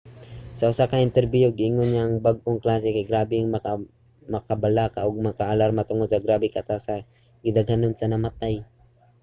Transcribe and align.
sa 0.57 0.65
usa 0.71 0.89
ka 0.91 0.97
interbiyo 1.07 1.47
giingon 1.57 1.87
niya 1.89 2.03
nga 2.05 2.13
ang 2.15 2.25
bag-ong 2.27 2.59
klase 2.65 2.87
kay 2.95 3.05
grabe 3.09 3.35
nga 3.41 3.71
makabalaka 4.33 4.99
ug 5.07 5.25
maka-alarma 5.27 5.87
tungod 5.89 6.07
sa 6.09 6.23
grabe 6.25 6.47
kataas 6.55 6.83
sa 6.87 6.95
gidaghanon 7.43 7.93
sa 7.97 8.09
namatay. 8.13 8.55